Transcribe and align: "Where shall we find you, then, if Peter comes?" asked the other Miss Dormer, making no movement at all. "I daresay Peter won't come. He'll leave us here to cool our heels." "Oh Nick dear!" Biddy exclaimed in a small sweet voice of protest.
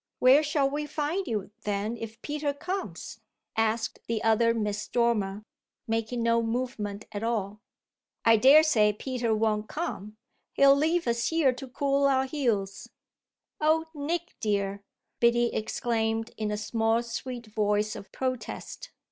"Where 0.17 0.41
shall 0.41 0.67
we 0.67 0.87
find 0.87 1.27
you, 1.27 1.51
then, 1.61 1.95
if 1.95 2.19
Peter 2.23 2.55
comes?" 2.55 3.19
asked 3.55 3.99
the 4.07 4.23
other 4.23 4.51
Miss 4.51 4.87
Dormer, 4.87 5.43
making 5.87 6.23
no 6.23 6.41
movement 6.41 7.05
at 7.11 7.21
all. 7.21 7.61
"I 8.25 8.37
daresay 8.37 8.93
Peter 8.93 9.35
won't 9.35 9.67
come. 9.69 10.17
He'll 10.53 10.73
leave 10.75 11.05
us 11.07 11.27
here 11.27 11.53
to 11.53 11.67
cool 11.67 12.05
our 12.07 12.25
heels." 12.25 12.89
"Oh 13.59 13.85
Nick 13.93 14.35
dear!" 14.39 14.81
Biddy 15.19 15.53
exclaimed 15.53 16.31
in 16.35 16.49
a 16.49 16.57
small 16.57 17.03
sweet 17.03 17.45
voice 17.53 17.95
of 17.95 18.11
protest. 18.11 18.89